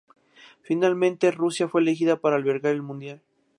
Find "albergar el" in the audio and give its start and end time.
2.35-2.81